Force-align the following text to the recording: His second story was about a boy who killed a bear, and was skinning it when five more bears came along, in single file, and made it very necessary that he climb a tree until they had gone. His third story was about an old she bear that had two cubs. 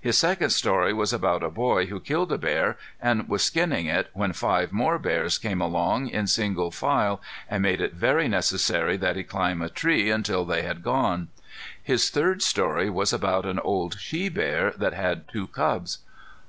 His 0.00 0.16
second 0.16 0.50
story 0.50 0.92
was 0.92 1.12
about 1.12 1.42
a 1.42 1.50
boy 1.50 1.86
who 1.86 1.98
killed 1.98 2.30
a 2.30 2.38
bear, 2.38 2.78
and 3.02 3.28
was 3.28 3.42
skinning 3.42 3.86
it 3.86 4.08
when 4.12 4.32
five 4.32 4.70
more 4.70 5.00
bears 5.00 5.36
came 5.36 5.60
along, 5.60 6.10
in 6.10 6.28
single 6.28 6.70
file, 6.70 7.20
and 7.50 7.64
made 7.64 7.80
it 7.80 7.94
very 7.94 8.28
necessary 8.28 8.96
that 8.96 9.16
he 9.16 9.24
climb 9.24 9.60
a 9.60 9.68
tree 9.68 10.12
until 10.12 10.44
they 10.44 10.62
had 10.62 10.84
gone. 10.84 11.26
His 11.82 12.08
third 12.08 12.40
story 12.40 12.88
was 12.88 13.12
about 13.12 13.44
an 13.46 13.58
old 13.58 13.96
she 13.98 14.28
bear 14.28 14.70
that 14.76 14.92
had 14.92 15.28
two 15.28 15.48
cubs. 15.48 15.98